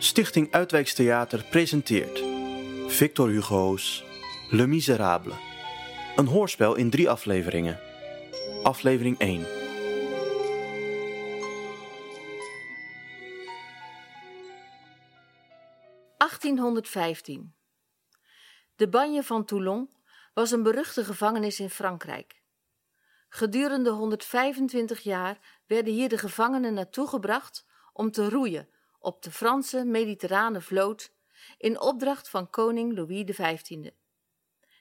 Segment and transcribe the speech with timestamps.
[0.00, 2.22] Stichting Uitwijkstheater presenteert
[2.86, 4.04] Victor Hugo's
[4.50, 5.32] Le Miserable.
[6.16, 7.80] Een hoorspel in drie afleveringen.
[8.62, 9.42] Aflevering 1.
[16.16, 17.54] (1815).
[18.76, 19.90] De Bagne van Toulon
[20.34, 22.42] was een beruchte gevangenis in Frankrijk.
[23.28, 29.84] Gedurende 125 jaar werden hier de gevangenen naartoe gebracht om te roeien op de Franse
[29.84, 31.12] mediterrane vloot
[31.58, 33.90] in opdracht van koning Louis XV.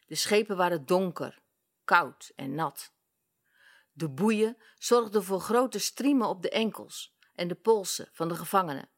[0.05, 1.41] De schepen waren donker,
[1.83, 2.93] koud en nat.
[3.91, 8.89] De boeien zorgden voor grote striemen op de enkels en de polsen van de gevangenen,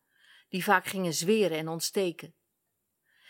[0.49, 2.35] die vaak gingen zweren en ontsteken.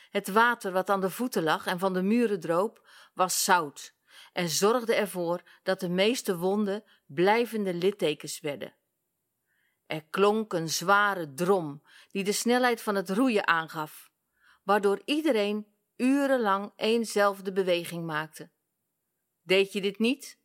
[0.09, 3.97] Het water wat aan de voeten lag en van de muren droop, was zout
[4.33, 8.73] en zorgde ervoor dat de meeste wonden blijvende littekens werden.
[9.89, 14.11] Er klonk een zware drom die de snelheid van het roeien aangaf,
[14.63, 18.50] waardoor iedereen urenlang eenzelfde beweging maakte.
[19.41, 20.39] Deed je dit niet,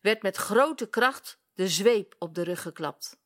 [0.00, 3.20] werd met grote kracht de zweep op de rug geklapt.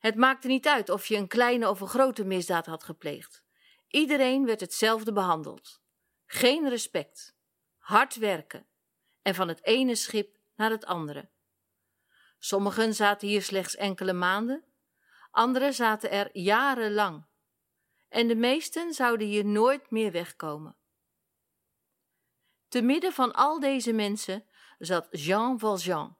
[0.00, 3.44] Het maakte niet uit of je een kleine of een grote misdaad had gepleegd.
[3.88, 5.80] Iedereen werd hetzelfde behandeld.
[6.26, 7.36] Geen respect,
[7.76, 8.66] hard werken
[9.22, 11.30] en van het ene schip naar het andere.
[12.38, 14.64] Sommigen zaten hier slechts enkele maanden,
[15.30, 17.24] anderen zaten er jarenlang.
[18.08, 20.76] En de meesten zouden hier nooit meer wegkomen.
[22.68, 24.44] Te midden van al deze mensen
[24.78, 26.16] zat Jean Valjean,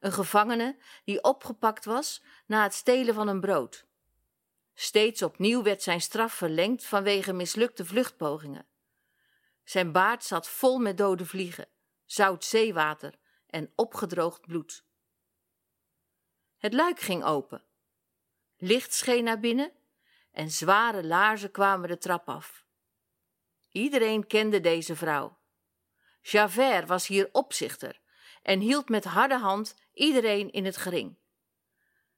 [0.00, 3.86] een gevangene die opgepakt was na het stelen van een brood.
[4.74, 8.66] Steeds opnieuw werd zijn straf verlengd vanwege mislukte vluchtpogingen.
[9.64, 11.68] Zijn baard zat vol met dode vliegen,
[12.04, 13.14] zout zeewater
[13.46, 14.83] en opgedroogd bloed.
[16.64, 17.62] Het luik ging open.
[18.56, 19.72] Licht scheen naar binnen
[20.32, 22.64] en zware laarzen kwamen de trap af.
[23.70, 25.38] Iedereen kende deze vrouw.
[26.20, 28.00] Javert was hier opzichter
[28.42, 31.18] en hield met harde hand iedereen in het gering.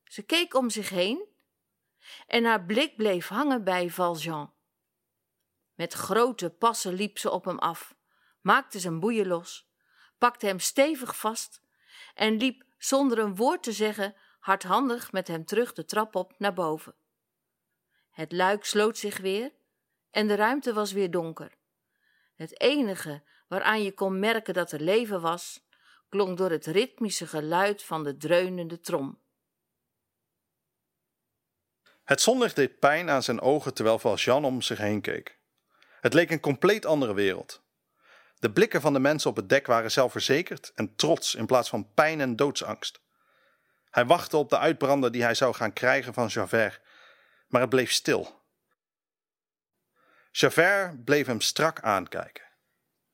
[0.05, 1.25] Ze keek om zich heen
[2.27, 4.55] en haar blik bleef hangen bij Valjean.
[5.75, 7.95] Met grote passen liep ze op hem af,
[8.41, 9.71] maakte zijn boeien los,
[10.19, 11.63] pakte hem stevig vast
[12.15, 16.53] en liep zonder een woord te zeggen hardhandig met hem terug de trap op naar
[16.53, 16.95] boven.
[18.11, 19.53] Het luik sloot zich weer
[20.11, 21.57] en de ruimte was weer donker.
[22.35, 25.67] Het enige waaraan je kon merken dat er leven was,
[26.09, 29.21] klonk door het ritmische geluid van de dreunende trom.
[32.05, 35.39] Het zonlicht deed pijn aan zijn ogen terwijl Valjean om zich heen keek.
[36.01, 37.63] Het leek een compleet andere wereld.
[38.39, 41.93] De blikken van de mensen op het dek waren zelfverzekerd en trots in plaats van
[41.95, 43.05] pijn en doodsangst.
[43.97, 46.81] Hij wachtte op de uitbrander die hij zou gaan krijgen van Javert,
[47.49, 48.43] maar het bleef stil.
[50.31, 52.45] Javert bleef hem strak aankijken.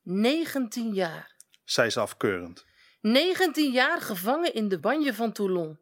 [0.02, 2.64] 19 jaar, zei ze afkeurend.
[3.00, 5.80] 19 jaar gevangen in de banje van Toulon.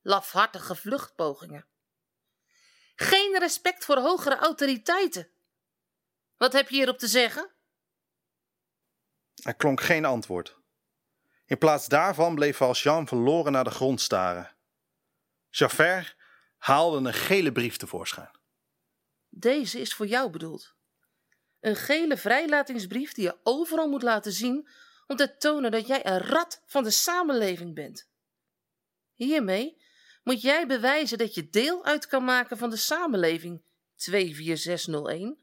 [0.00, 1.66] Lafhartige vluchtpogingen.
[2.94, 5.30] Geen respect voor hogere autoriteiten.
[6.36, 7.50] Wat heb je hierop te zeggen?
[9.42, 10.59] Er klonk geen antwoord.
[11.50, 14.50] In plaats daarvan bleef Valjean verloren naar de grond staren.
[15.48, 16.16] Javert
[16.58, 18.30] haalde een gele brief tevoorschijn.
[19.28, 20.74] Deze is voor jou bedoeld.
[21.60, 24.68] Een gele vrijlatingsbrief die je overal moet laten zien
[25.06, 28.08] om te tonen dat jij een rat van de samenleving bent.
[29.14, 29.82] Hiermee
[30.22, 33.62] moet jij bewijzen dat je deel uit kan maken van de samenleving
[33.96, 35.38] 24601.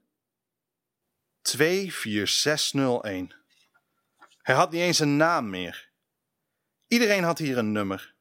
[1.41, 3.35] 24601.
[4.41, 5.86] Hij had niet eens een naam meer.
[6.87, 8.15] Iedereen had hier een nummer.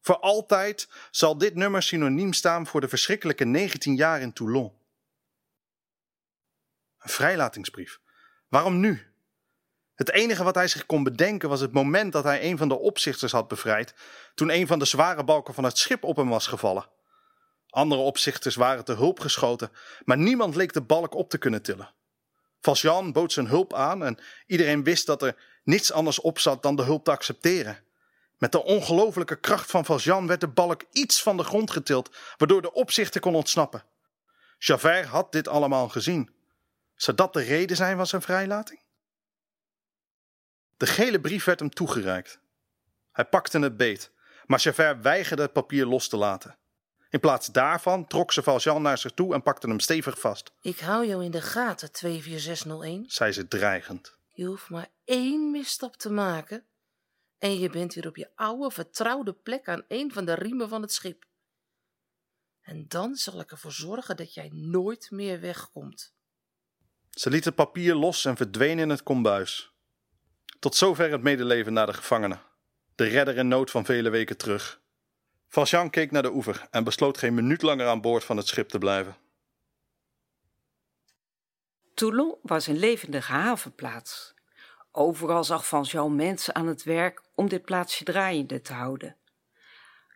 [0.00, 4.72] Voor altijd zal dit nummer synoniem staan voor de verschrikkelijke 19 jaar in Toulon.
[6.98, 8.00] Een vrijlatingsbrief.
[8.48, 9.12] Waarom nu?
[9.94, 12.78] Het enige wat hij zich kon bedenken was het moment dat hij een van de
[12.78, 13.94] opzichters had bevrijd,
[14.34, 16.88] toen een van de zware balken van het schip op hem was gevallen.
[17.68, 19.70] Andere opzichters waren te hulp geschoten,
[20.04, 21.94] maar niemand leek de balk op te kunnen tillen.
[22.60, 26.76] Valjean bood zijn hulp aan en iedereen wist dat er niets anders op zat dan
[26.76, 27.84] de hulp te accepteren.
[28.42, 32.62] Met de ongelofelijke kracht van Valjean werd de balk iets van de grond getild, waardoor
[32.62, 33.84] de opzichter kon ontsnappen.
[34.58, 36.30] Javert had dit allemaal gezien.
[36.94, 38.80] Zou dat de reden zijn van zijn vrijlating?
[40.76, 42.38] De gele brief werd hem toegereikt.
[43.12, 44.10] Hij pakte het beet,
[44.46, 46.56] maar Javert weigerde het papier los te laten.
[47.10, 50.52] In plaats daarvan trok ze Valjean naar zich toe en pakte hem stevig vast.
[50.60, 54.16] Ik hou jou in de gaten, 24601, zei ze dreigend.
[54.32, 56.66] Je hoeft maar één misstap te maken
[57.42, 60.82] en je bent weer op je oude vertrouwde plek aan een van de riemen van
[60.82, 61.24] het schip.
[62.60, 66.14] En dan zal ik ervoor zorgen dat jij nooit meer wegkomt.
[67.10, 69.72] Ze liet het papier los en verdween in het kombuis.
[70.58, 72.38] Tot zover het medeleven naar de gevangene.
[72.94, 74.80] De redder in nood van vele weken terug.
[75.48, 78.68] Valjean keek naar de oever en besloot geen minuut langer aan boord van het schip
[78.68, 79.16] te blijven.
[81.94, 84.31] Toulon was een levendige havenplaats.
[84.92, 89.16] Overal zag Valjean mensen aan het werk om dit plaatsje draaiende te houden.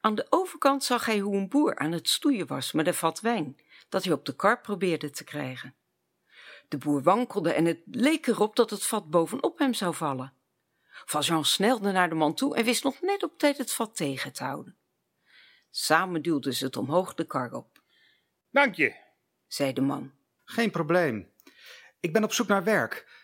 [0.00, 3.20] Aan de overkant zag hij hoe een boer aan het stoeien was met een vat
[3.20, 3.58] wijn,
[3.88, 5.74] dat hij op de kar probeerde te krijgen.
[6.68, 10.32] De boer wankelde en het leek erop dat het vat bovenop hem zou vallen.
[11.04, 14.32] Valjean snelde naar de man toe en wist nog net op tijd het vat tegen
[14.32, 14.76] te houden.
[15.70, 17.82] Samen duwden ze het omhoog de kar op.
[18.50, 18.94] Dank je.
[19.46, 20.12] zei de man.
[20.44, 21.32] Geen probleem.
[22.00, 23.15] Ik ben op zoek naar werk.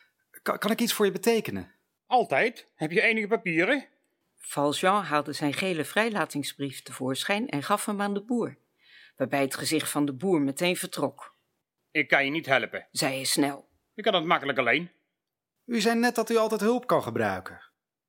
[0.42, 1.72] Kan, kan ik iets voor je betekenen?
[2.06, 2.66] Altijd.
[2.74, 3.86] Heb je enige papieren?
[4.36, 8.56] Valjean haalde zijn gele vrijlatingsbrief tevoorschijn en gaf hem aan de boer,
[9.16, 11.34] waarbij het gezicht van de boer meteen vertrok.
[11.90, 12.86] Ik kan je niet helpen.
[12.90, 13.68] Zei hij snel.
[13.94, 14.90] Ik kan het makkelijk alleen.
[15.64, 17.60] U zei net dat u altijd hulp kan gebruiken.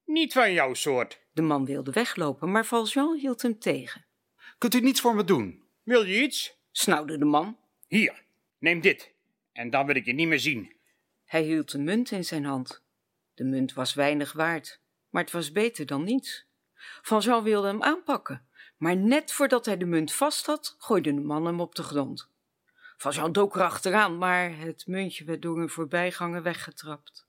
[0.06, 1.19] Niet van jouw soort.
[1.31, 4.06] De man wilde weglopen, maar Valjean hield hem tegen.
[4.57, 5.63] Kunt u niets voor me doen?
[5.83, 6.57] Wil je iets?
[6.71, 7.57] Snauwde de man.
[7.88, 8.24] Hier,
[8.59, 9.13] neem dit.
[9.51, 10.75] En dan wil ik je niet meer zien.
[11.25, 12.83] Hij hield een munt in zijn hand.
[13.33, 14.79] De munt was weinig waard,
[15.09, 16.45] maar het was beter dan niets.
[17.01, 18.47] Valjean wilde hem aanpakken,
[18.77, 22.29] maar net voordat hij de munt vast had, gooide de man hem op de grond.
[22.97, 27.27] Valjean dook erachteraan, maar het muntje werd door een voorbijganger weggetrapt.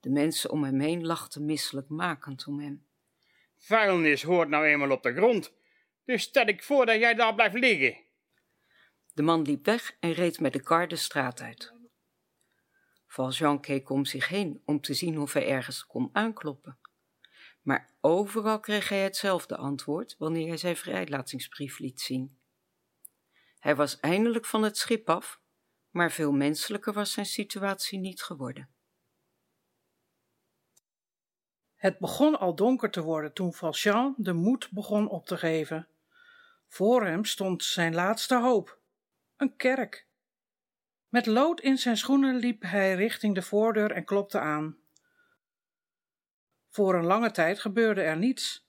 [0.00, 2.86] De mensen om hem heen lachten misselijkmakend om hem.
[3.58, 5.52] Vuilnis hoort nou eenmaal op de grond.
[6.04, 7.96] Dus stel ik voor dat jij daar blijft liggen.
[9.14, 11.72] De man liep weg en reed met de kar de straat uit.
[13.12, 16.78] Valjean keek om zich heen om te zien of hij ergens kon aankloppen.
[17.62, 22.38] Maar overal kreeg hij hetzelfde antwoord wanneer hij zijn vrijlatingsbrief liet zien.
[23.58, 25.40] Hij was eindelijk van het schip af,
[25.90, 28.68] maar veel menselijker was zijn situatie niet geworden.
[31.74, 35.88] Het begon al donker te worden toen Valjean de moed begon op te geven.
[36.66, 38.78] Voor hem stond zijn laatste hoop:
[39.36, 40.10] een kerk.
[41.12, 44.76] Met lood in zijn schoenen liep hij richting de voordeur en klopte aan.
[46.70, 48.68] Voor een lange tijd gebeurde er niets.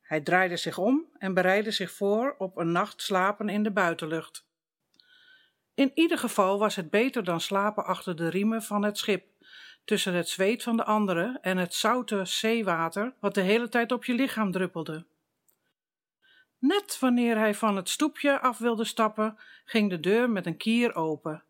[0.00, 4.46] Hij draaide zich om en bereidde zich voor op een nacht slapen in de buitenlucht.
[5.74, 9.26] In ieder geval was het beter dan slapen achter de riemen van het schip,
[9.84, 14.04] tussen het zweet van de anderen en het zoute zeewater wat de hele tijd op
[14.04, 15.06] je lichaam druppelde.
[16.58, 20.94] Net wanneer hij van het stoepje af wilde stappen, ging de deur met een kier
[20.94, 21.44] open.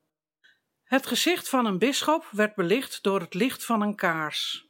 [0.92, 4.66] Het gezicht van een bisschop werd belicht door het licht van een kaars.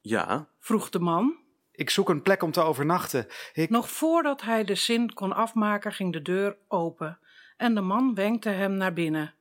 [0.00, 1.38] Ja, Vroeg de man.
[1.72, 3.26] Ik zoek een plek om te overnachten.
[3.52, 3.70] Ik...
[3.70, 7.18] Nog voordat hij de zin kon afmaken, ging de deur open
[7.56, 9.34] en de man wenkte hem naar binnen.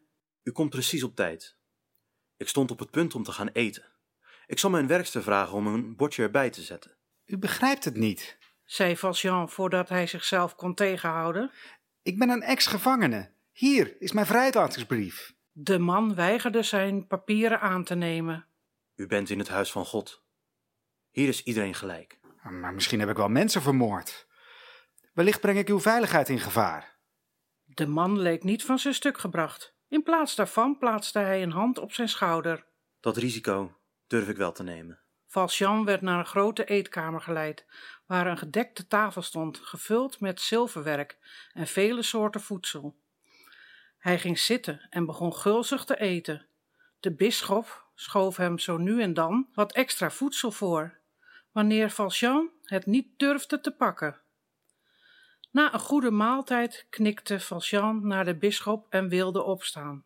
[0.44, 1.56] u komt precies op tijd.
[2.38, 3.86] Ik stond op het punt om te gaan eten.
[4.48, 6.96] Ik zal mijn werkster vragen om een bordje erbij te zetten.
[7.26, 8.38] U begrijpt het niet.
[8.64, 11.52] zei Valjean voordat hij zichzelf kon tegenhouden.
[12.02, 13.32] Ik ben een ex-gevangene.
[13.52, 15.40] Hier is mijn vrijlatingsbrief.
[15.52, 18.46] De man weigerde zijn papieren aan te nemen.
[18.96, 20.24] U bent in het huis van God.
[21.10, 22.20] Hier is iedereen gelijk.
[22.44, 24.28] Maar misschien heb ik wel mensen vermoord.
[25.14, 26.98] Wellicht breng ik uw veiligheid in gevaar.
[27.64, 29.76] De man leek niet van zijn stuk gebracht.
[29.88, 32.66] In plaats daarvan plaatste hij een hand op zijn schouder.
[33.00, 35.00] Dat risico durf ik wel te nemen.
[35.28, 37.66] Valjean werd naar een grote eetkamer geleid,
[38.06, 41.18] waar een gedekte tafel stond, gevuld met zilverwerk
[41.54, 43.01] en vele soorten voedsel.
[44.02, 46.48] Hij ging zitten en begon gulzig te eten.
[47.00, 51.00] De bisschop schoof hem zo nu en dan wat extra voedsel voor,
[51.52, 54.22] wanneer Valjean het niet durfde te pakken.
[55.52, 60.06] Na een goede maaltijd knikte Valjean naar de bisschop en wilde opstaan.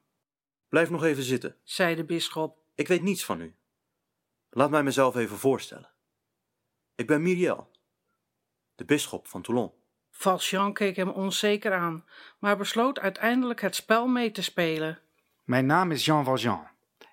[0.70, 1.58] Blijf nog even zitten.
[1.64, 3.56] Zei de bisschop: Ik weet niets van u.
[4.50, 5.92] Laat mij mezelf even voorstellen.
[6.96, 7.72] Ik ben Myriel,
[8.76, 9.74] de bisschop van Toulon.
[10.18, 12.06] Valjean keek hem onzeker aan,
[12.40, 15.00] maar besloot uiteindelijk het spel mee te spelen.
[15.44, 16.68] Mijn naam is Jean Valjean.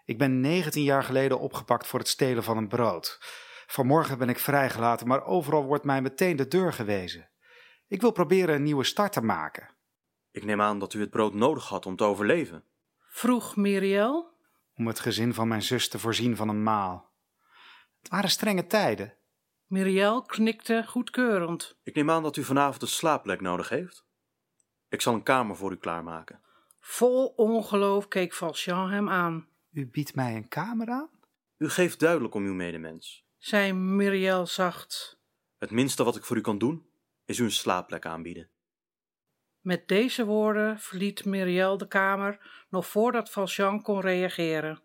[0.04, 3.18] Ik ben 19 jaar geleden opgepakt voor het stelen van een brood.
[3.66, 7.28] Vanmorgen ben ik vrijgelaten, maar overal wordt mij meteen de deur gewezen.
[7.88, 9.68] Ik wil proberen een nieuwe start te maken.
[10.30, 12.64] Ik neem aan dat u het brood nodig had om te overleven.
[13.00, 14.30] Vroeg Myriel.
[14.76, 17.11] Om het gezin van mijn zus te voorzien van een maal.
[17.99, 19.14] Het waren strenge tijden.
[19.73, 21.79] Myriel knikte goedkeurend.
[21.83, 24.05] Ik neem aan dat u vanavond een slaapplek nodig heeft.
[24.88, 26.41] Ik zal een kamer voor u klaarmaken.
[26.81, 29.49] Vol ongeloof keek Valjean hem aan.
[29.71, 31.11] U biedt mij een kamer aan?
[31.57, 33.25] U geeft duidelijk om uw medemens.
[33.38, 35.21] Zei Myriel zacht.
[35.59, 36.87] Het minste wat ik voor u kan doen,
[37.25, 38.49] is u een slaapplek aanbieden.
[39.61, 44.83] Met deze woorden verliet Muriel de kamer nog voordat Valjean kon reageren.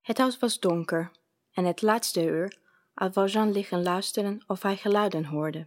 [0.00, 1.10] Het huis was donker
[1.54, 2.58] en het laatste uur
[2.94, 5.66] had Valjean liggen luisteren of hij geluiden hoorde.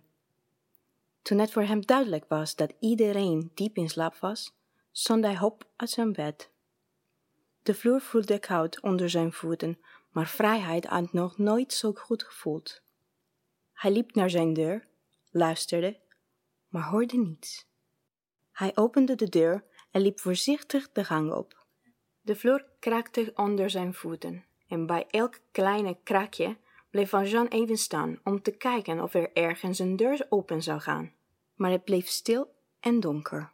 [1.22, 4.53] Toen het voor hem duidelijk was dat iedereen diep in slaap was,
[4.91, 6.50] stond hij op uit zijn bed.
[7.63, 9.79] De vloer voelde koud onder zijn voeten,
[10.12, 12.82] maar vrijheid had nog nooit zo goed gevoeld.
[13.74, 14.88] Hij liep naar zijn deur,
[15.32, 16.00] luisterde,
[16.67, 17.65] maar hoorde niets.
[18.51, 21.65] Hij opende de deur en liep voorzichtig de gang op.
[22.22, 26.58] De vloer kraakte onder zijn voeten en bij elk kleine kraakje
[26.90, 31.14] bleef Valjean even staan om te kijken of er ergens een deur open zou gaan.
[31.56, 33.52] Maar het bleef stil en donker.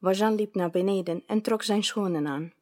[0.00, 2.52] Valjean liep naar beneden en trok zijn schoenen aan.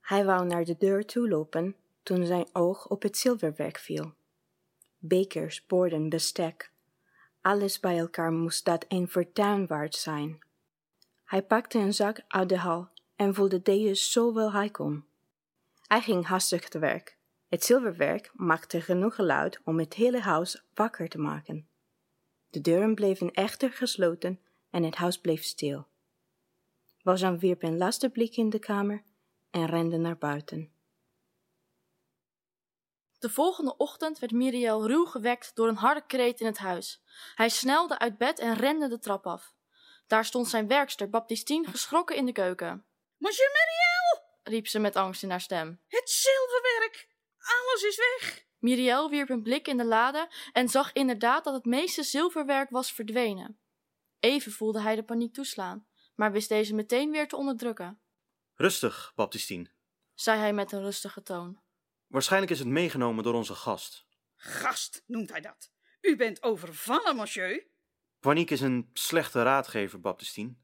[0.00, 4.12] Hij wou naar de deur toe lopen toen zijn oog op het zilverwerk viel.
[4.98, 6.72] Bekers, borden, bestek.
[7.40, 10.38] Alles bij elkaar moest dat een fortuin waard zijn.
[11.24, 15.04] Hij pakte een zak uit de hal en voelde deze zoveel hij kon.
[15.90, 17.18] Hij ging hastig te werk.
[17.48, 21.68] Het zilverwerk maakte genoeg geluid om het hele huis wakker te maken.
[22.50, 25.86] De deuren bleven echter gesloten en het huis bleef stil.
[27.02, 29.04] Valjean wierp een laatste blik in de kamer
[29.50, 30.72] en rende naar buiten.
[33.18, 37.02] De volgende ochtend werd Miriel ruw gewekt door een harde kreet in het huis.
[37.34, 39.54] Hij snelde uit bed en rende de trap af.
[40.06, 42.84] Daar stond zijn werkster Baptistine geschrokken in de keuken.
[43.16, 43.69] Monsieur Miriel!
[44.50, 45.80] Riep ze met angst in haar stem.
[45.86, 47.08] Het zilverwerk!
[47.38, 48.48] Alles is weg!
[48.58, 52.92] Miriel wierp een blik in de lade en zag inderdaad dat het meeste zilverwerk was
[52.92, 53.60] verdwenen.
[54.18, 58.00] Even voelde hij de paniek toeslaan, maar wist deze meteen weer te onderdrukken.
[58.54, 59.70] Rustig, Baptistine,
[60.14, 61.60] zei hij met een rustige toon.
[62.06, 64.06] Waarschijnlijk is het meegenomen door onze gast.
[64.36, 65.70] Gast noemt hij dat.
[66.00, 67.66] U bent overvallen, monsieur.
[68.18, 70.54] Paniek is een slechte raadgever, Baptistine.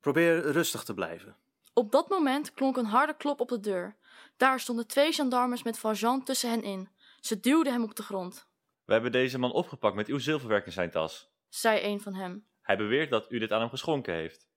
[0.00, 1.38] Probeer rustig te blijven.
[1.74, 3.96] Op dat moment klonk een harde klop op de deur.
[4.36, 6.88] Daar stonden twee gendarmes met Valjean tussen hen in.
[7.20, 8.46] Ze duwden hem op de grond.
[8.84, 12.46] We hebben deze man opgepakt met uw zilverwerk in zijn tas, zei een van hem.
[12.60, 14.48] Hij beweert dat u dit aan hem geschonken heeft.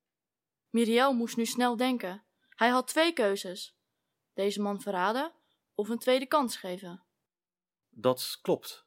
[0.69, 2.23] Miriel moest nu snel denken.
[2.49, 3.77] Hij had twee keuzes:
[4.33, 5.31] deze man verraden
[5.75, 7.03] of een tweede kans geven.
[7.89, 8.85] Dat klopt.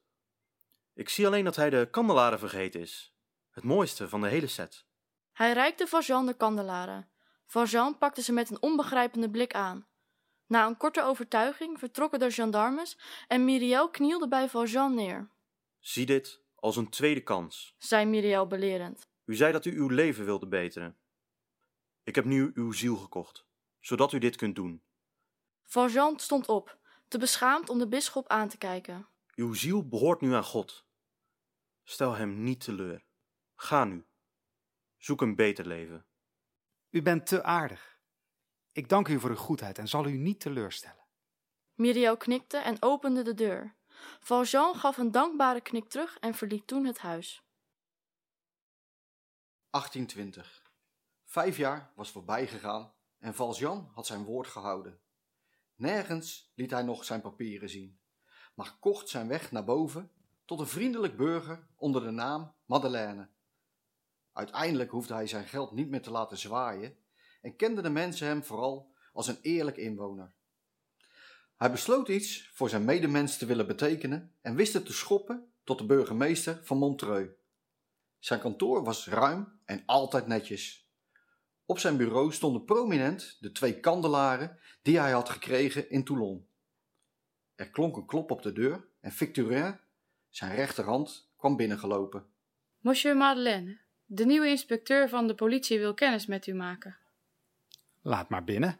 [0.94, 3.14] Ik zie alleen dat hij de kandelaren vergeten is.
[3.50, 4.84] Het mooiste van de hele set.
[5.32, 7.10] Hij reikte Valjean de kandelaren.
[7.50, 9.86] Valjean pakte ze met een onbegrijpende blik aan.
[10.46, 15.30] Na een korte overtuiging vertrokken de gendarmes en Miriel knielde bij Valjean neer.
[15.78, 19.08] Zie dit als een tweede kans, zei Miriel belerend.
[19.24, 20.98] U zei dat u uw leven wilde beteren.
[22.02, 23.46] Ik heb nu uw ziel gekocht,
[23.80, 24.82] zodat u dit kunt doen.
[25.62, 26.78] Valjean stond op,
[27.08, 29.08] te beschaamd om de bisschop aan te kijken.
[29.34, 30.86] Uw ziel behoort nu aan God.
[31.82, 33.04] Stel hem niet teleur.
[33.54, 34.06] Ga nu.
[34.96, 36.04] Zoek een beter leven.
[36.90, 37.98] U bent te aardig.
[38.72, 41.06] Ik dank u voor uw goedheid en zal u niet teleurstellen.
[41.74, 43.76] Miriel knikte en opende de deur.
[44.20, 47.42] Valjean gaf een dankbare knik terug en verliet toen het huis.
[49.70, 50.72] 1820.
[51.24, 55.00] Vijf jaar was voorbij gegaan en Valjean had zijn woord gehouden.
[55.74, 58.00] Nergens liet hij nog zijn papieren zien,
[58.54, 60.12] maar kocht zijn weg naar boven
[60.44, 63.28] tot een vriendelijk burger onder de naam Madeleine.
[64.32, 66.96] Uiteindelijk hoefde hij zijn geld niet meer te laten zwaaien
[67.42, 70.32] en kenden de mensen hem vooral als een eerlijk inwoner.
[71.56, 75.78] Hij besloot iets voor zijn medemens te willen betekenen en wist het te schoppen tot
[75.78, 77.32] de burgemeester van Montreux.
[78.18, 80.88] Zijn kantoor was ruim en altijd netjes.
[81.64, 86.46] Op zijn bureau stonden prominent de twee kandelaren die hij had gekregen in Toulon.
[87.54, 89.78] Er klonk een klop op de deur en Victorin,
[90.28, 92.26] zijn rechterhand, kwam binnengelopen.
[92.78, 93.78] Monsieur Madeleine,
[94.12, 96.96] de nieuwe inspecteur van de politie wil kennis met u maken.
[98.00, 98.78] Laat maar binnen.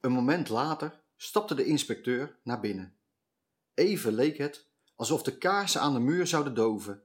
[0.00, 2.96] Een moment later stapte de inspecteur naar binnen.
[3.74, 7.02] Even leek het alsof de kaarsen aan de muur zouden doven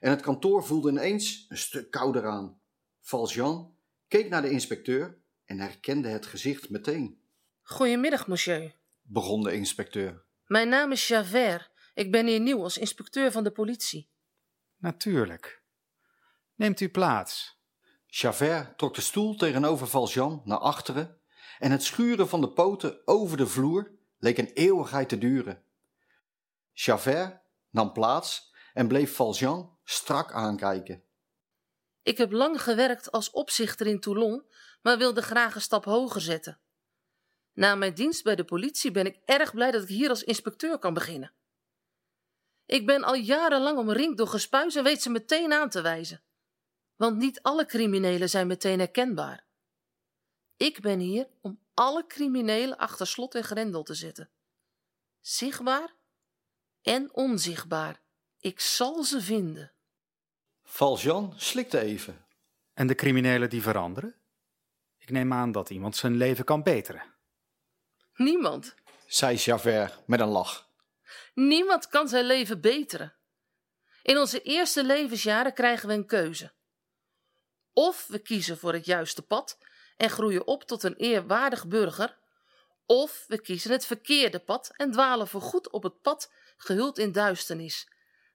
[0.00, 2.60] en het kantoor voelde ineens een stuk kouder aan.
[3.00, 3.76] Valjean
[4.08, 7.20] keek naar de inspecteur en herkende het gezicht meteen.
[7.62, 10.24] Goedemiddag, monsieur, begon de inspecteur.
[10.46, 11.70] Mijn naam is Javert.
[11.94, 14.10] Ik ben hier nieuw als inspecteur van de politie.
[14.76, 15.61] Natuurlijk.
[16.62, 17.60] Neemt u plaats.
[18.06, 21.20] Javert trok de stoel tegenover Valjean naar achteren
[21.58, 25.62] en het schuren van de poten over de vloer leek een eeuwigheid te duren.
[26.72, 27.40] Javert
[27.70, 31.02] nam plaats en bleef Valjean strak aankijken.
[32.02, 34.44] Ik heb lang gewerkt als opzichter in Toulon,
[34.82, 36.60] maar wilde graag een stap hoger zetten.
[37.52, 40.78] Na mijn dienst bij de politie ben ik erg blij dat ik hier als inspecteur
[40.78, 41.32] kan beginnen.
[42.66, 46.22] Ik ben al jarenlang omringd door gespuis en weet ze meteen aan te wijzen.
[47.02, 49.44] Want niet alle criminelen zijn meteen herkenbaar.
[50.56, 54.30] Ik ben hier om alle criminelen achter slot en grendel te zetten.
[55.20, 55.94] Zichtbaar
[56.82, 58.00] en onzichtbaar.
[58.40, 59.72] Ik zal ze vinden.
[60.62, 62.26] Valjean slikte even.
[62.74, 64.14] En de criminelen die veranderen?
[64.98, 67.14] Ik neem aan dat iemand zijn leven kan beteren.
[68.14, 68.74] Niemand,
[69.06, 70.68] zei Javert met een lach.
[71.34, 73.14] niemand kan zijn leven beteren.
[74.02, 76.52] In onze eerste levensjaren krijgen we een keuze.
[77.72, 79.58] Of we kiezen voor het juiste pad
[79.96, 82.18] en groeien op tot een eerwaardig burger,
[82.86, 87.88] of we kiezen het verkeerde pad en dwalen voorgoed op het pad gehuld in duisternis.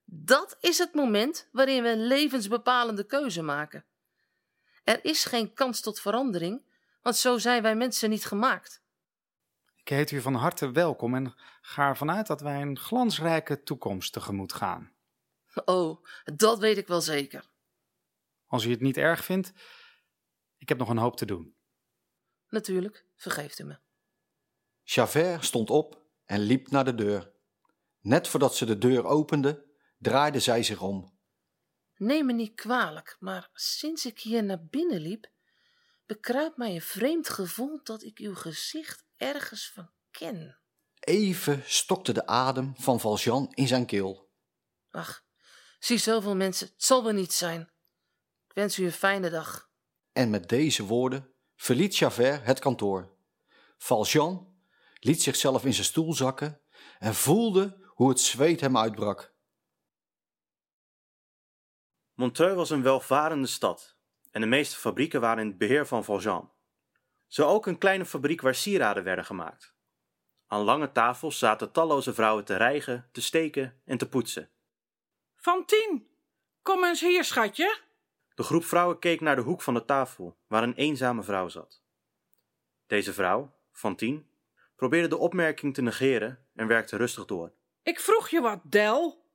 [0.06, 3.86] Dat is het moment waarin we een levensbepalende keuze maken.
[4.84, 6.66] Er is geen kans tot verandering,
[7.02, 8.82] want zo zijn wij mensen niet gemaakt.
[9.76, 14.14] Ik heet u van harte welkom en ga ervan uit dat wij een glansrijke toekomst
[14.14, 14.92] tegemoet gaan.
[15.66, 17.46] Oh, dat weet ik wel zeker.
[18.48, 19.52] Als u het niet erg vindt,
[20.58, 21.56] ik heb nog een hoop te doen.
[22.50, 23.80] Natuurlijk, vergeeft u me.
[24.84, 27.32] Javert stond op en liep naar de deur.
[28.00, 29.66] Net voordat ze de deur opende,
[29.98, 31.18] draaide zij zich om.
[31.96, 35.32] Neem me niet kwalijk, maar sinds ik hier naar binnen liep,
[36.06, 40.60] bekruipt mij een vreemd gevoel dat ik uw gezicht ergens van ken.
[41.00, 44.30] Even stokte de adem van Valjean in zijn keel.
[44.90, 45.26] Ach,
[45.80, 47.72] zie zoveel mensen, het zal wel niet zijn.
[48.58, 49.70] Ik wens u een fijne dag.
[50.14, 53.18] En met deze woorden verliet Javert het kantoor.
[53.78, 54.58] Valjean
[55.00, 56.62] liet zichzelf in zijn stoel zakken
[57.00, 59.34] en voelde hoe het zweet hem uitbrak.
[62.14, 63.98] Montreux was een welvarende stad
[64.32, 66.52] en de meeste fabrieken waren in het beheer van Valjean.
[67.28, 69.76] Zo ook een kleine fabriek waar sieraden werden gemaakt.
[70.48, 74.50] Aan lange tafels zaten talloze vrouwen te rijgen, te steken en te poetsen.
[75.36, 76.08] Fantien,
[76.62, 77.86] kom eens hier, schatje.
[78.38, 81.82] De groep vrouwen keek naar de hoek van de tafel, waar een eenzame vrouw zat.
[82.88, 84.24] Deze vrouw, Fantine,
[84.76, 87.52] probeerde de opmerking te negeren en werkte rustig door.
[87.84, 89.26] Ik vroeg je wat, Del.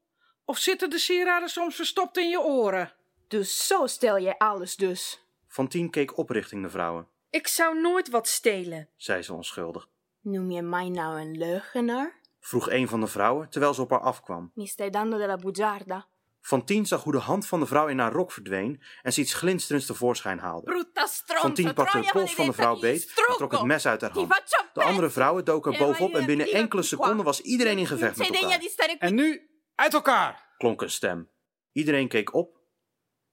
[0.45, 2.93] Of zitten de sieraden soms verstopt in je oren?
[3.29, 5.27] Dus zo stel jij alles dus.
[5.49, 8.89] Fantine keek op richting de vrouwen, Ik zou nooit wat stelen.
[8.97, 9.89] zei ze onschuldig.
[10.21, 12.21] Noem je mij nou een leugenaar?
[12.41, 14.51] Vroeg een van de vrouwen terwijl ze op haar afkwam.
[14.55, 16.07] Mi stai dando della bugiarda?
[16.43, 19.35] Fantine zag hoe de hand van de vrouw in haar rok verdween en ze iets
[19.35, 20.87] glinsterends tevoorschijn haalde.
[21.27, 24.35] Fantine pakte de pols van de vrouw beet en trok het mes uit haar hand.
[24.73, 28.27] De andere vrouwen doken er bovenop en binnen enkele seconden was iedereen in gevecht met
[28.27, 28.61] elkaar.
[28.99, 30.55] En nu uit elkaar!
[30.57, 31.31] klonk een stem.
[31.73, 32.61] Iedereen keek op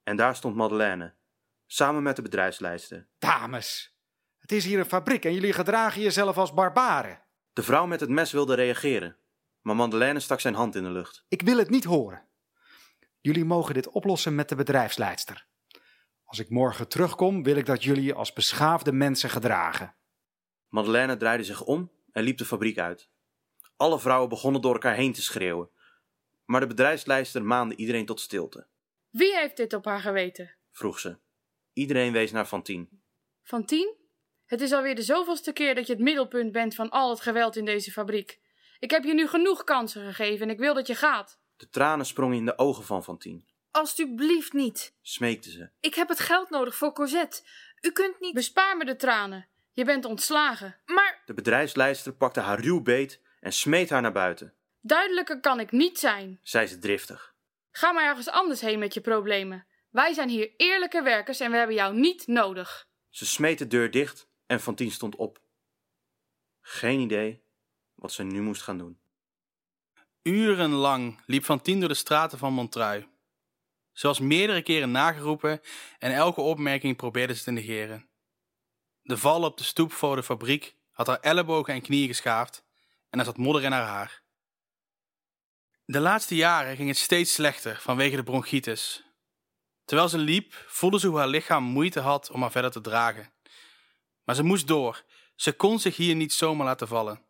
[0.03, 1.13] en daar stond Madeleine,
[1.65, 3.07] samen met de bedrijfsleidster.
[3.19, 3.97] Dames,
[4.37, 7.21] het is hier een fabriek en jullie gedragen jezelf als barbaren.
[7.53, 9.17] De vrouw met het mes wilde reageren,
[9.61, 11.25] maar Madeleine stak zijn hand in de lucht.
[11.27, 12.28] Ik wil het niet horen.
[13.21, 15.47] Jullie mogen dit oplossen met de bedrijfsleidster.
[16.23, 19.95] Als ik morgen terugkom, wil ik dat jullie je als beschaafde mensen gedragen.
[20.67, 23.09] Madeleine draaide zich om en liep de fabriek uit.
[23.75, 25.69] Alle vrouwen begonnen door elkaar heen te schreeuwen,
[26.45, 28.67] maar de bedrijfsleider maande iedereen tot stilte.
[29.09, 30.55] Wie heeft dit op haar geweten?
[30.71, 31.17] Vroeg ze.
[31.73, 32.87] Iedereen wees naar Fantine.
[33.41, 33.95] Fantien?
[34.45, 37.55] Het is alweer de zoveelste keer dat je het middelpunt bent van al het geweld
[37.55, 38.39] in deze fabriek.
[38.79, 41.39] Ik heb je nu genoeg kansen gegeven en ik wil dat je gaat.
[41.59, 43.41] De tranen sprongen in de ogen van Fantine.
[43.71, 44.93] Alsjeblieft niet.
[45.01, 45.69] Smeekte ze.
[45.79, 47.41] Ik heb het geld nodig voor Cosette.
[47.81, 48.33] U kunt niet.
[48.33, 49.47] Bespaar me de tranen.
[49.71, 50.75] Je bent ontslagen.
[50.85, 55.71] Maar De bedrijfsleider pakte haar ruw beet en smeet haar naar buiten, duidelijker kan ik
[55.71, 56.39] niet zijn.
[56.43, 57.35] zei ze driftig.
[57.71, 59.65] Ga maar ergens anders heen met je problemen.
[59.89, 62.87] Wij zijn hier eerlijke werkers en we hebben jou niet nodig.
[63.09, 65.39] Ze smeet de deur dicht en Fantine stond op.
[66.61, 67.43] Geen idee
[67.95, 68.98] wat ze nu moest gaan doen.
[70.21, 73.03] Urenlang liep Fantine door de straten van Montreuil.
[73.91, 75.61] Ze was meerdere keren nageroepen
[75.97, 78.09] en elke opmerking probeerde ze te negeren.
[79.01, 82.65] De val op de stoep voor de fabriek had haar ellebogen en knieën geschaafd
[83.09, 84.21] en er zat modder in haar haar.
[85.85, 89.03] De laatste jaren ging het steeds slechter vanwege de bronchitis.
[89.85, 93.33] Terwijl ze liep, voelde ze hoe haar lichaam moeite had om haar verder te dragen.
[94.23, 95.03] Maar ze moest door.
[95.35, 97.28] Ze kon zich hier niet zomaar laten vallen.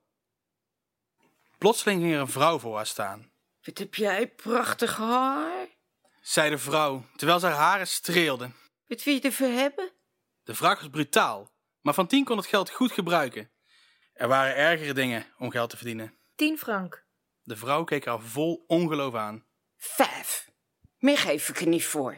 [1.60, 3.32] Plotseling ging er een vrouw voor haar staan.
[3.62, 5.68] Wat heb jij prachtig haar?
[6.22, 8.52] zei de vrouw, terwijl ze haar haren streelde.
[8.88, 9.92] Wat wil je ervoor hebben?
[10.44, 13.52] De vraag was brutaal, maar Fantine kon het geld goed gebruiken.
[14.14, 16.18] Er waren ergere dingen om geld te verdienen.
[16.36, 17.06] Tien frank.
[17.44, 19.46] De vrouw keek haar vol ongeloof aan.
[19.78, 20.50] Vijf.
[20.98, 22.18] Meer geef ik er niet voor.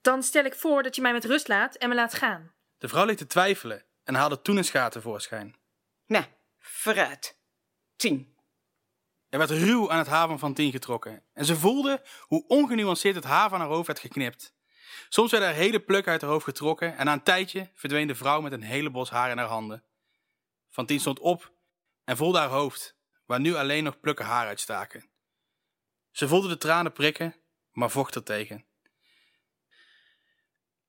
[0.00, 2.54] Dan stel ik voor dat je mij met rust laat en me laat gaan.
[2.78, 5.56] De vrouw leek te twijfelen en haalde toen een schaar tevoorschijn.
[6.06, 6.24] Nou,
[6.58, 7.38] vooruit.
[7.96, 8.35] Tien.
[9.28, 13.24] Er werd ruw aan het haar van Fantine getrokken en ze voelde hoe ongenuanceerd het
[13.24, 14.54] haar van haar hoofd werd geknipt.
[15.08, 18.14] Soms werden er hele plukken uit haar hoofd getrokken en na een tijdje verdween de
[18.14, 19.84] vrouw met een hele bos haar in haar handen.
[20.68, 21.52] Fantine stond op
[22.04, 25.08] en voelde haar hoofd, waar nu alleen nog plukken haar uitstaken.
[26.10, 27.34] Ze voelde de tranen prikken,
[27.72, 28.64] maar vocht er tegen.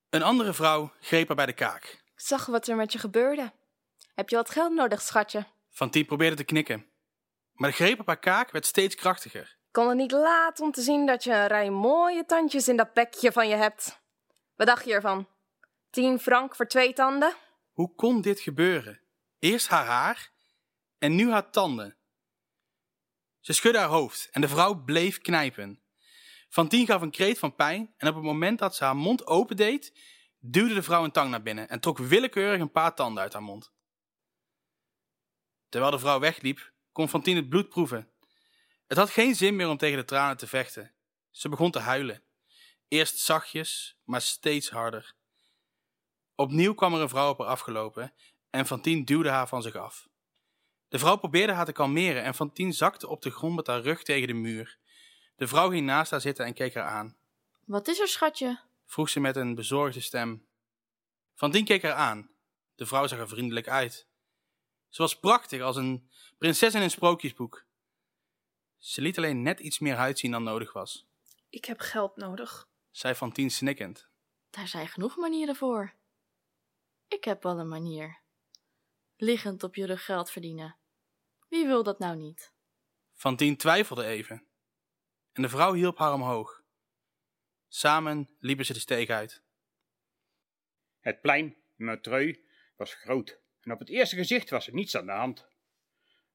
[0.10, 1.84] Een andere vrouw greep haar bij de kaak.
[2.14, 3.54] Ik zag wat er met je gebeurde.
[4.16, 5.46] Heb je wat geld nodig, schatje?
[5.70, 6.86] Fantine probeerde te knikken,
[7.58, 9.42] maar de greep op haar kaak werd steeds krachtiger.
[9.42, 12.78] Ik kon het niet laten om te zien dat je een rij mooie tandjes in
[12.78, 14.00] dat bekje van je hebt.
[14.56, 15.28] Wat dacht je ervan?
[15.90, 17.34] Tien frank voor twee tanden?
[17.72, 19.02] Hoe kon dit gebeuren?
[19.40, 20.32] Eerst haar haar
[20.98, 21.98] en nu haar tanden.
[23.40, 25.82] Ze schudde haar hoofd en de vrouw bleef knijpen.
[26.50, 30.00] Fantine gaf een kreet van pijn en op het moment dat ze haar mond opendeed,
[30.40, 33.44] duwde de vrouw een tang naar binnen en trok willekeurig een paar tanden uit haar
[33.44, 33.72] mond.
[35.70, 38.12] Terwijl de vrouw wegliep, kon Fantine het bloed proeven.
[38.88, 40.94] Het had geen zin meer om tegen de tranen te vechten.
[41.30, 42.24] Ze begon te huilen.
[42.88, 45.16] Eerst zachtjes, maar steeds harder.
[46.36, 48.14] Opnieuw kwam er een vrouw op haar afgelopen
[48.50, 50.08] en Fantine duwde haar van zich af.
[50.88, 54.04] De vrouw probeerde haar te kalmeren en Fantine zakte op de grond met haar rug
[54.04, 54.80] tegen de muur.
[55.36, 57.18] De vrouw ging naast haar zitten en keek haar aan.
[57.66, 58.60] Wat is er, schatje?
[58.86, 60.48] Vroeg ze met een bezorgde stem.
[61.34, 62.30] Fantine keek haar aan.
[62.76, 64.08] De vrouw zag er vriendelijk uit.
[64.90, 67.66] Ze was prachtig als een prinses in een sprookjesboek.
[68.78, 71.08] Ze liet alleen net iets meer huid zien dan nodig was,
[71.50, 72.70] Ik heb geld nodig.
[72.92, 74.10] zei Fantine snikkend.
[74.50, 75.94] Daar zijn genoeg manieren voor.
[77.08, 78.20] Ik heb wel een manier.
[79.16, 80.78] Liggend op je rug geld verdienen.
[81.48, 82.54] Wie wil dat nou niet?
[83.14, 84.48] Fantine twijfelde even.
[85.32, 86.64] En de vrouw hielp haar omhoog.
[87.68, 89.44] Samen liepen ze de steeg uit.
[91.00, 92.36] Het plein, Montreuil,
[92.76, 95.48] was groot en op het eerste gezicht was er niets aan de hand.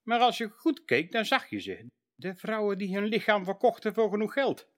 [0.02, 3.94] Maar als je goed keek, dan zag je ze, de vrouwen die hun lichaam verkochten
[3.94, 4.68] voor genoeg geld.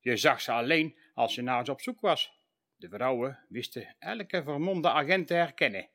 [0.00, 2.38] Je zag ze alleen als je naar ze op zoek was.
[2.76, 5.90] De vrouwen wisten elke vermomde agent te herkennen.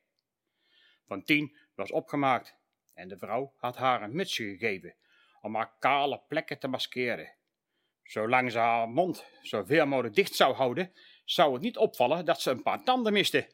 [1.06, 2.56] Fantine was opgemaakt
[2.94, 4.96] en de vrouw had haar een mutsje gegeven
[5.42, 7.34] om haar kale plekken te maskeren.
[8.04, 10.94] Zolang ze haar mond zoveel mogelijk dicht zou houden,
[11.24, 13.50] zou het niet opvallen dat ze een paar tanden miste.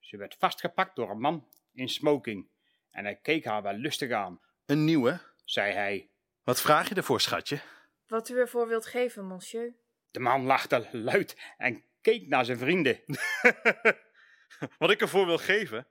[0.00, 2.48] Ze werd vastgepakt door een man in smoking
[2.94, 4.40] en hij keek haar wel lustig aan.
[4.66, 5.20] Een nieuwe?
[5.44, 6.10] zei hij.
[6.42, 7.60] Wat vraag je ervoor, schatje?
[8.06, 9.74] Wat u ervoor wilt geven, monsieur.
[10.10, 13.00] De man lachte luid en keek naar zijn vrienden.
[14.78, 15.88] Wat ik ervoor wil geven?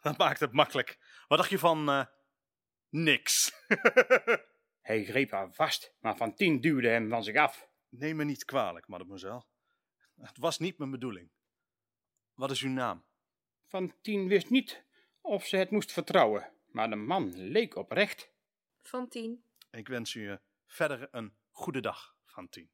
[0.00, 0.98] Dat maakt het makkelijk.
[1.28, 1.88] Wat dacht je van...
[1.88, 2.04] eh,
[2.88, 3.52] niks.
[4.88, 7.68] Hij greep haar vast, maar Fantine duwde hem van zich af.
[7.88, 9.44] Neem me niet kwalijk, mademoiselle.
[10.20, 11.30] Het was niet mijn bedoeling.
[12.34, 13.04] Wat is uw naam?
[13.66, 14.84] Fantine wist niet
[15.20, 18.30] of ze het moest vertrouwen, maar de man leek oprecht.
[18.82, 19.38] Fantine.
[19.70, 22.68] Ik wens u eh, verder een goede dag, Fantine.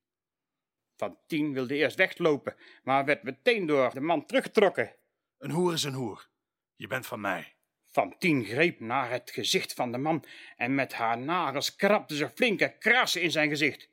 [0.96, 4.96] Fantine wilde eerst weglopen, maar werd meteen door de man teruggetrokken.
[5.38, 6.28] Een hoer is een hoer.
[6.74, 7.56] Je bent van mij.
[7.86, 10.24] Fantine greep naar het gezicht van de man
[10.56, 13.90] en met haar nagels krabde ze flinke krassen in zijn gezicht.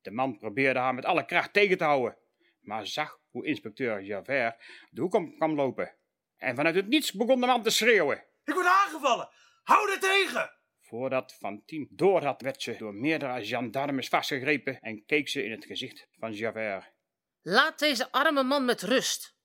[0.00, 2.16] De man probeerde haar met alle kracht tegen te houden,
[2.60, 5.97] maar zag hoe inspecteur Javert de hoek om kwam lopen.
[6.38, 8.24] En vanuit het niets begon de man te schreeuwen.
[8.44, 9.28] Ik word aangevallen!
[9.62, 10.52] Hou er tegen!
[10.80, 15.64] Voordat Fantine door had, werd ze door meerdere gendarmes vastgegrepen en keek ze in het
[15.64, 16.92] gezicht van Javert.
[17.42, 19.36] Laat deze arme man met rust.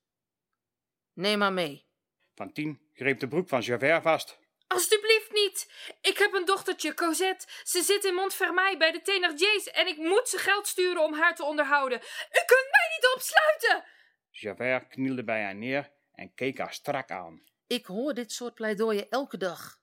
[1.14, 1.86] Neem maar mee.
[2.34, 4.40] Fantine greep de broek van Javert vast.
[4.68, 5.72] Alsjeblieft niet.
[6.02, 7.48] Ik heb een dochtertje, Cosette.
[7.64, 11.36] Ze zit in Montfermeil bij de Thénardiers en ik moet ze geld sturen om haar
[11.36, 11.98] te onderhouden.
[12.00, 13.86] U kunt mij niet opsluiten!
[14.30, 17.44] Javert knielde bij haar neer en keek haar strak aan.
[17.68, 19.82] Ik hoor dit soort pleidooien elke dag.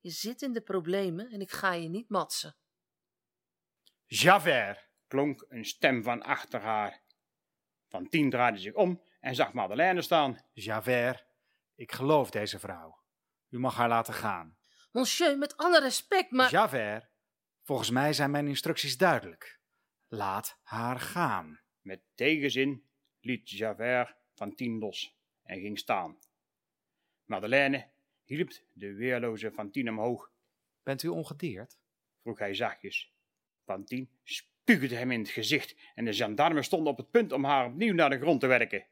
[0.00, 2.56] Je zit in de problemen en ik ga je niet matsen.
[4.06, 4.92] Javert!
[5.06, 7.02] klonk een stem van achter haar.
[7.88, 10.38] Fantine draaide zich om en zag Madeleine staan.
[10.52, 11.26] Javert,
[11.74, 13.02] ik geloof deze vrouw.
[13.48, 14.56] U mag haar laten gaan.
[14.92, 16.50] Monsieur, met alle respect, maar...
[16.50, 17.08] Javert,
[17.62, 19.60] volgens mij zijn mijn instructies duidelijk.
[20.08, 21.60] Laat haar gaan.
[21.80, 22.88] Met tegenzin
[23.20, 26.18] liet Javert Fantine los en ging staan.
[27.24, 27.88] Madeleine
[28.24, 30.32] hielp de weerloze Fantine omhoog.
[30.82, 31.78] Bent u ongedeerd?
[32.22, 33.12] vroeg hij zachtjes.
[33.64, 37.66] Fantine spuugde hem in het gezicht en de gendarmen stonden op het punt om haar
[37.66, 38.86] opnieuw naar de grond te werken.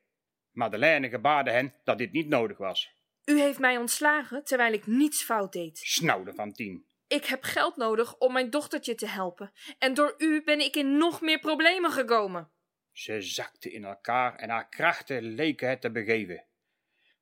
[0.50, 2.92] Madeleine gebaarde hen dat dit niet nodig was.
[3.24, 5.78] U heeft mij ontslagen terwijl ik niets fout deed.
[5.78, 6.82] Snauwde Fantine.
[7.06, 9.52] Ik heb geld nodig om mijn dochtertje te helpen.
[9.78, 12.50] En door u ben ik in nog meer problemen gekomen.
[12.92, 16.44] Ze zakte in elkaar en haar krachten leken het te begeven.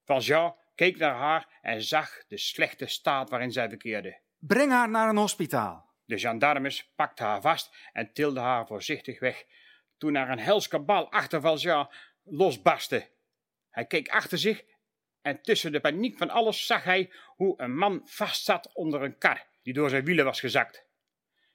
[0.04, 4.20] Valjean keek naar haar en zag de slechte staat waarin zij verkeerde.
[4.38, 5.88] Breng haar naar een hospitaal.
[6.04, 9.44] De gendarmes pakten haar vast en tilden haar voorzichtig weg,
[9.98, 11.90] toen er een hels kabaal achter Valjean
[12.24, 13.08] losbarstte.
[13.70, 14.64] Hij keek achter zich
[15.22, 19.46] en tussen de paniek van alles zag hij hoe een man vastzat onder een kar
[19.62, 20.84] die door zijn wielen was gezakt.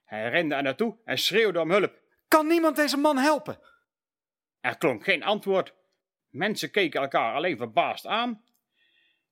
[0.03, 1.99] Hij rende er naartoe en schreeuwde om hulp.
[2.27, 3.59] Kan niemand deze man helpen?
[4.65, 5.73] Er klonk geen antwoord.
[6.29, 8.43] Mensen keken elkaar alleen verbaasd aan.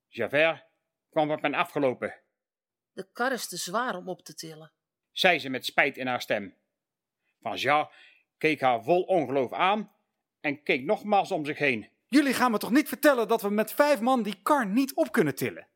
[0.07, 0.65] Javert
[1.09, 2.15] kwam op hen afgelopen,
[2.91, 4.71] De kar is te zwaar om op te tillen.
[5.11, 6.57] zei ze met spijt in haar stem.
[7.41, 7.89] Valjean
[8.37, 9.95] keek haar vol ongeloof aan
[10.39, 11.89] en keek nogmaals om zich heen.
[12.07, 15.11] Jullie gaan me toch niet vertellen dat we met vijf man die kar niet op
[15.11, 15.67] kunnen tillen?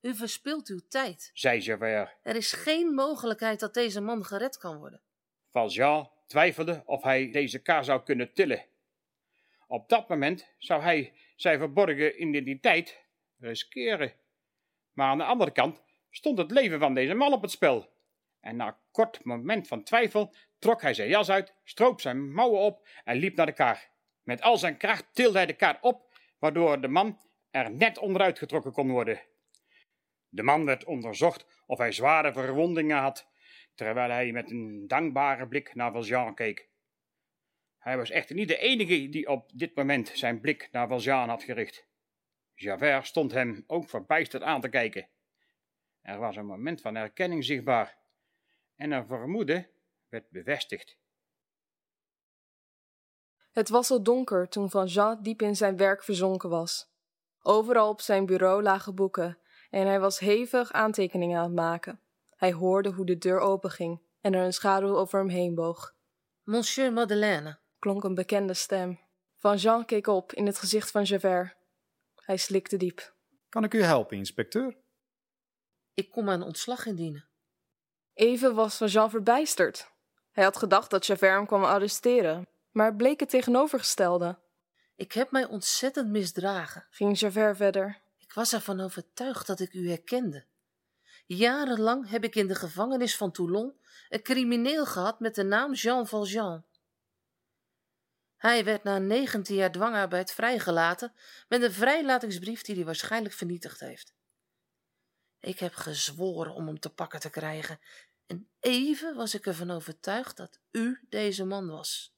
[0.00, 1.30] U verspilt uw tijd.
[1.34, 2.16] zei Javert.
[2.22, 5.00] Er is geen mogelijkheid dat deze man gered kan worden.
[5.50, 8.64] Valjean twijfelde of hij deze kar zou kunnen tillen.
[9.66, 13.04] Op dat moment zou hij zijn verborgen identiteit
[13.38, 14.12] riskeren.
[14.92, 17.92] Maar aan de andere kant stond het leven van deze man op het spel.
[18.40, 22.60] En na een kort moment van twijfel trok hij zijn jas uit, stroop zijn mouwen
[22.60, 23.78] op en liep naar de kar.
[24.22, 28.38] Met al zijn kracht tilde hij de kar op, waardoor de man er net onderuit
[28.38, 29.20] getrokken kon worden.
[30.28, 33.28] De man werd onderzocht of hij zware verwondingen had,
[33.78, 36.68] terwijl hij met een dankbare blik naar Valjean keek.
[37.78, 41.42] Hij was echter niet de enige die op dit moment zijn blik naar Valjean had
[41.42, 41.86] gericht.
[42.54, 45.08] Javert stond hem ook verbijsterd aan te kijken.
[46.02, 47.98] Er was een moment van herkenning zichtbaar
[48.76, 49.68] en een vermoeden
[50.08, 50.98] werd bevestigd.
[53.52, 56.90] Het was al donker toen Valjean diep in zijn werk verzonken was.
[57.42, 59.38] Overal op zijn bureau lagen boeken
[59.70, 62.00] en hij was hevig aantekeningen aan het maken.
[62.38, 65.94] Hij hoorde hoe de deur openging en er een schaduw over hem heen boog.
[66.42, 69.00] Monsieur Madeleine, klonk een bekende stem.
[69.36, 71.56] Valjean keek op in het gezicht van Javert.
[72.14, 73.14] Hij slikte diep.
[73.48, 74.76] Kan ik u helpen, inspecteur?
[75.98, 77.28] ik kom mijn ontslag indienen.
[78.14, 79.90] Even was Valjean verbijsterd.
[80.30, 84.38] Hij had gedacht dat Javert hem kwam arresteren, maar het bleek het tegenovergestelde.
[84.96, 88.00] Ik heb mij ontzettend misdragen, ging Javert verder.
[88.18, 90.46] Ik was ervan overtuigd dat ik u herkende.
[91.28, 96.06] Jarenlang heb ik in de gevangenis van Toulon een crimineel gehad met de naam Jean
[96.06, 96.64] Valjean.
[98.36, 101.12] Hij werd na 19 jaar dwangarbeid vrijgelaten
[101.48, 104.14] met een vrijlatingsbrief die hij waarschijnlijk vernietigd heeft.
[105.40, 107.80] Ik heb gezworen om hem te pakken te krijgen
[108.26, 112.14] en even was ik ervan overtuigd dat u deze man was.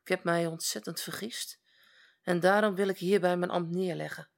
[0.00, 1.60] Ik heb mij ontzettend vergist
[2.22, 4.28] en daarom wil ik hierbij mijn ambt neerleggen.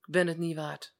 [0.00, 0.95] Ik ben het niet waard.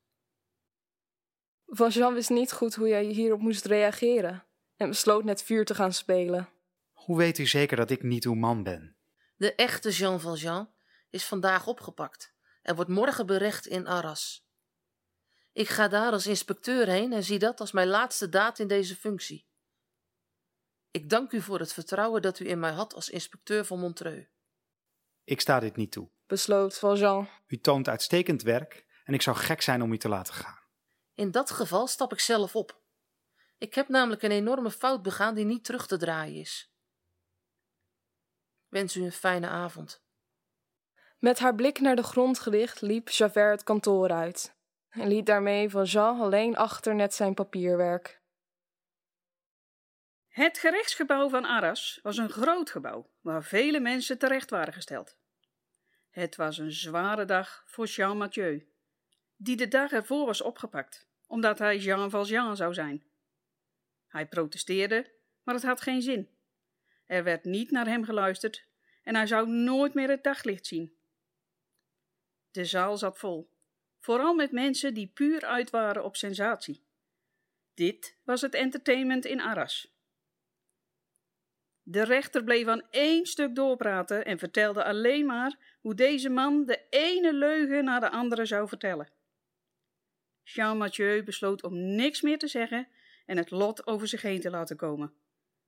[1.66, 4.44] Valjean wist niet goed hoe hij hierop moest reageren
[4.76, 6.48] en besloot net vuur te gaan spelen.
[6.92, 8.96] Hoe weet u zeker dat ik niet uw man ben?
[9.36, 10.70] De echte Jean Valjean
[11.10, 14.46] is vandaag opgepakt en wordt morgen berecht in Arras.
[15.52, 18.96] Ik ga daar als inspecteur heen en zie dat als mijn laatste daad in deze
[18.96, 19.46] functie.
[20.90, 24.28] Ik dank u voor het vertrouwen dat u in mij had als inspecteur van Montreux.
[25.24, 27.28] Ik sta dit niet toe, besloot Valjean.
[27.46, 30.65] U toont uitstekend werk en ik zou gek zijn om u te laten gaan.
[31.16, 32.80] In dat geval stap ik zelf op.
[33.58, 36.70] Ik heb namelijk een enorme fout begaan die niet terug te draaien is.
[38.68, 40.04] Wens u een fijne avond.
[41.18, 44.56] Met haar blik naar de grond gericht liep Javert het kantoor uit
[44.88, 48.20] en liet daarmee Valjean alleen achter net zijn papierwerk.
[50.28, 55.16] Het gerechtsgebouw van Arras was een groot gebouw waar vele mensen terecht waren gesteld.
[56.10, 58.68] Het was een zware dag voor Jean Mathieu,
[59.36, 63.04] die de dag ervoor was opgepakt, omdat hij Jean Valjean zou zijn.
[64.08, 66.30] Hij protesteerde, maar het had geen zin.
[67.06, 68.66] Er werd niet naar hem geluisterd
[69.02, 70.96] en hij zou nooit meer het daglicht zien.
[72.50, 73.50] De zaal zat vol,
[73.98, 76.86] vooral met mensen die puur uit waren op sensatie.
[77.74, 79.94] Dit was het entertainment in Arras.
[81.82, 86.86] De rechter bleef aan één stuk doorpraten en vertelde alleen maar hoe deze man de
[86.90, 89.15] ene leugen na de andere zou vertellen.
[90.48, 92.88] Jean Mathieu besloot om niks meer te zeggen
[93.26, 95.14] en het lot over zich heen te laten komen,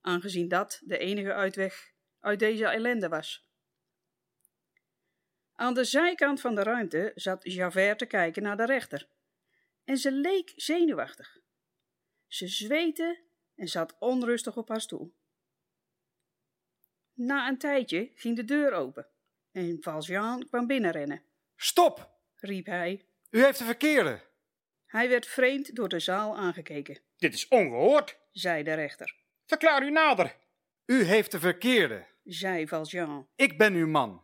[0.01, 3.47] aangezien dat de enige uitweg uit deze ellende was.
[5.55, 9.07] Aan de zijkant van de ruimte zat Javert te kijken naar de rechter,
[9.83, 11.37] en ze leek zenuwachtig.
[12.27, 13.21] Ze zweette
[13.55, 15.13] en zat onrustig op haar stoel.
[17.13, 19.07] Na een tijdje ging de deur open
[19.51, 21.23] en Valjean kwam binnenrennen.
[21.55, 22.17] Stop!
[22.35, 23.05] riep hij.
[23.29, 24.28] U heeft de verkeerde.
[24.89, 26.99] Hij werd vreemd door de zaal aangekeken.
[27.17, 29.15] Dit is ongehoord, zei de rechter.
[29.45, 30.35] Verklaar u nader.
[30.85, 33.27] U heeft de verkeerde, zei Valjean.
[33.35, 34.23] Ik ben uw man.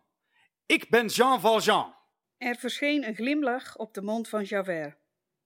[0.66, 1.96] Ik ben Jean Valjean.
[2.38, 4.98] Er verscheen een glimlach op de mond van Javert.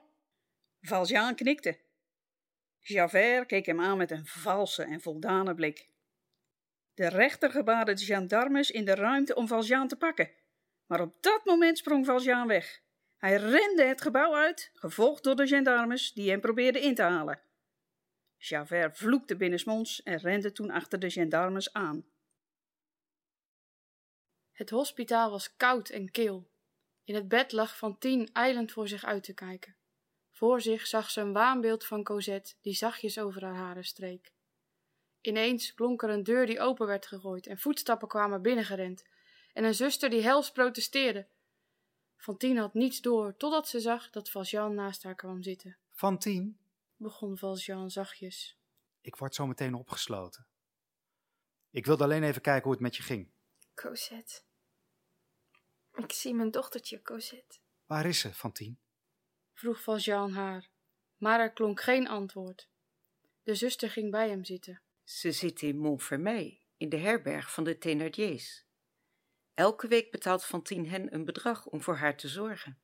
[0.80, 1.78] Valjean knikte.
[2.78, 5.88] Javert keek hem aan met een valse en voldane blik.
[6.94, 10.30] De rechter gebaarde de gendarmes in de ruimte om Valjean te pakken.
[10.86, 12.82] Maar op dat moment sprong Valjean weg.
[13.16, 17.40] Hij rende het gebouw uit, gevolgd door de gendarmes die hem probeerden in te halen.
[18.36, 22.04] Javert vloekte binnensmonds en rende toen achter de gendarmes aan.
[24.54, 26.50] Het hospitaal was koud en kil.
[27.04, 29.76] In het bed lag Fantine ijlend voor zich uit te kijken.
[30.30, 34.32] Voor zich zag ze een waanbeeld van Cosette die zachtjes over haar haren streek.
[35.20, 39.04] Ineens klonk er een deur die open werd gegooid en voetstappen kwamen binnengerend
[39.52, 41.28] en een zuster die hels protesteerde.
[42.16, 45.76] Fantine had niets door totdat ze zag dat Valjean naast haar kwam zitten.
[45.90, 46.52] Fantine,
[46.96, 48.58] Begon Valjean zachtjes.
[49.00, 50.46] ik word zo meteen opgesloten.
[51.70, 53.32] Ik wilde alleen even kijken hoe het met je ging.
[53.74, 54.42] Cosette.
[55.94, 57.58] Ik zie mijn dochtertje, Cosette.
[57.86, 58.76] Waar is ze, Fantine?
[59.52, 60.68] Vroeg Valjean haar,
[61.16, 62.68] maar er klonk geen antwoord.
[63.42, 64.82] De zuster ging bij hem zitten.
[65.04, 68.64] Ze zit in Montfermeil, in de herberg van de Thénardiers.
[69.54, 72.78] Elke week betaalt Fantine hen een bedrag om voor haar te zorgen.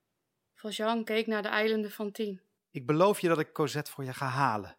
[0.55, 2.41] Valjean keek naar de eilende Fantine.
[2.71, 4.77] Ik beloof je dat ik Cosette voor je ga halen.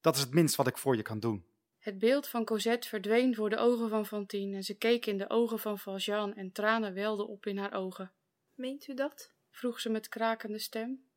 [0.00, 1.46] Dat is het minst wat ik voor je kan doen.
[1.82, 5.28] Het beeld van Cosette verdween voor de ogen van Fantine en ze keek in de
[5.28, 8.12] ogen van Valjean en tranen welden op in haar ogen.
[8.54, 9.32] Meent u dat?
[9.50, 11.10] vroeg ze met krakende stem.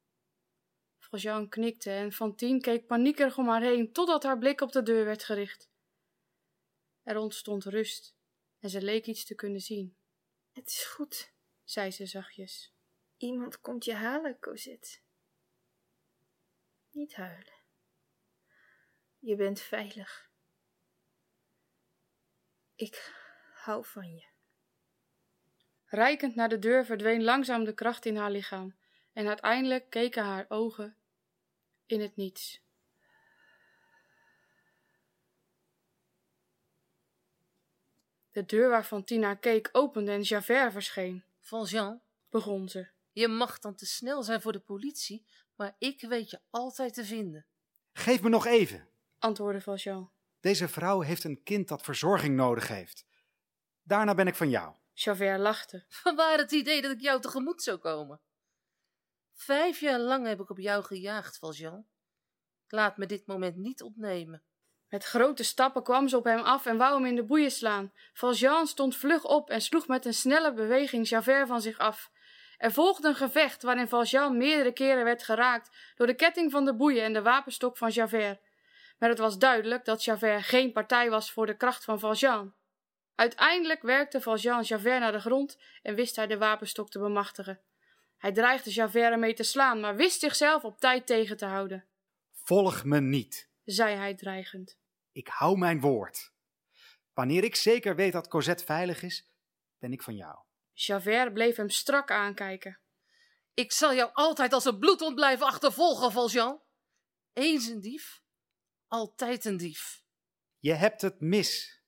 [0.99, 5.05] Valjean knikte en Fantine keek paniekerig om haar heen totdat haar blik op de deur
[5.05, 5.69] werd gericht.
[7.03, 8.15] Er ontstond rust
[8.59, 9.97] en ze leek iets te kunnen zien.
[10.51, 12.73] Het is goed, zei ze zachtjes.
[13.17, 14.99] Iemand komt je halen, Cosette.
[16.91, 17.59] Niet huilen.
[19.19, 20.33] Je bent veilig.
[22.75, 23.13] Ik
[23.53, 24.25] hou van je.
[25.85, 28.75] Rijkend naar de deur verdween langzaam de kracht in haar lichaam
[29.13, 30.97] en uiteindelijk keken haar ogen
[31.85, 32.63] in het niets.
[38.31, 41.23] De deur waarvan Tina keek opende en Javert verscheen.
[41.39, 42.87] Valjean, begon ze.
[43.11, 47.05] Je mag dan te snel zijn voor de politie, maar ik weet je altijd te
[47.05, 47.45] vinden.
[47.93, 50.11] Geef me nog even, antwoordde Valjean.
[50.45, 53.05] Deze vrouw heeft een kind dat verzorging nodig heeft.
[53.83, 54.73] Daarna ben ik van jou.
[54.93, 55.85] Javert lachte.
[56.03, 58.21] Vanwaar het idee dat ik jou tegemoet zou komen.
[59.33, 61.85] Vijf jaar lang heb ik op jou gejaagd, Valjean.
[62.65, 64.43] Ik laat me dit moment niet ontnemen.
[64.89, 67.93] Met grote stappen kwam ze op hem af en wou hem in de boeien slaan.
[68.13, 72.11] Valjean stond vlug op en sloeg met een snelle beweging Javert van zich af.
[72.57, 76.75] Er volgde een gevecht waarin Valjean meerdere keren werd geraakt door de ketting van de
[76.75, 78.39] boeien en de wapenstok van Javert.
[78.97, 82.53] Maar het was duidelijk dat Javert geen partij was voor de kracht van Valjean.
[83.15, 87.61] Uiteindelijk werkte Valjean Javert naar de grond en wist hij de wapenstok te bemachtigen.
[88.17, 91.85] Hij dreigde Javert ermee te slaan, maar wist zichzelf op tijd tegen te houden.
[92.31, 94.77] Volg me niet, zei hij dreigend.
[95.11, 96.33] Ik hou mijn woord.
[97.13, 99.29] Wanneer ik zeker weet dat Cosette veilig is,
[99.79, 100.37] ben ik van jou.
[100.73, 102.79] Javert bleef hem strak aankijken.
[103.53, 106.61] Ik zal jou altijd als een bloedhond blijven achtervolgen, Valjean.
[107.33, 108.21] Eens een dief,
[108.87, 110.03] altijd een dief.
[110.59, 111.81] Je hebt het mis.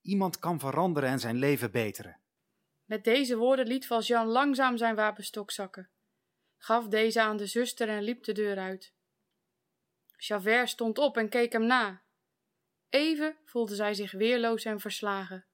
[0.00, 2.20] Iemand kan veranderen en zijn leven beteren.
[2.84, 5.90] Met deze woorden liet Valjean langzaam zijn wapenstok zakken,
[6.56, 8.94] gaf deze aan de zuster en liep de deur uit.
[10.16, 12.02] Javert stond op en keek hem na.
[12.88, 15.46] Even voelde zij zich weerloos en verslagen.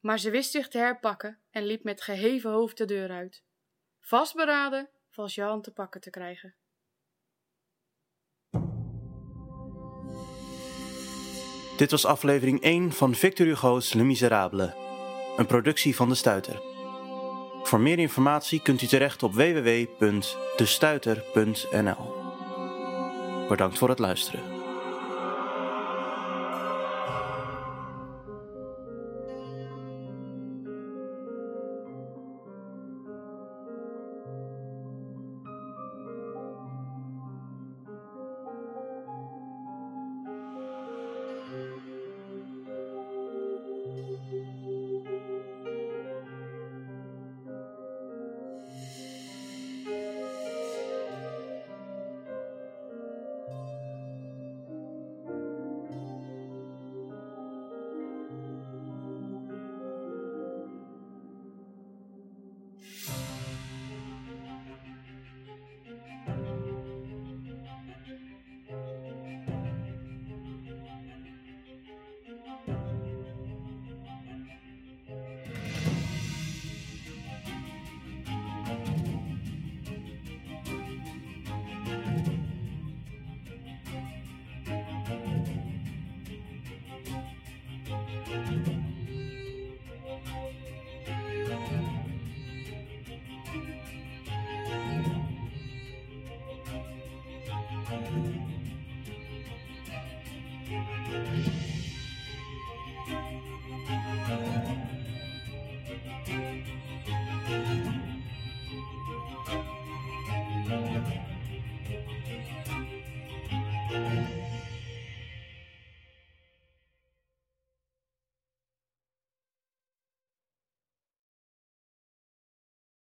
[0.00, 3.42] Maar ze wist zich te herpakken en liep met geheven hoofd de deur uit,
[4.00, 6.54] vastberaden Valjean te pakken te krijgen.
[11.80, 14.74] Dit was aflevering 1 van Victor Hugo's Le Miserable,
[15.36, 16.62] een productie van De Stuiter.
[17.62, 22.14] Voor meer informatie kunt u terecht op www.destuiter.nl.
[23.48, 24.59] Bedankt voor het luisteren.